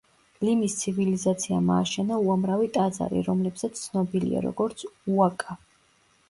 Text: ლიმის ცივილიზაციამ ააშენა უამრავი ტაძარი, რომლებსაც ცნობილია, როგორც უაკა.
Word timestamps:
ლიმის 0.47 0.75
ცივილიზაციამ 0.77 1.69
ააშენა 1.75 2.17
უამრავი 2.29 2.69
ტაძარი, 2.79 3.21
რომლებსაც 3.29 3.83
ცნობილია, 3.83 4.43
როგორც 4.47 4.87
უაკა. 4.89 5.61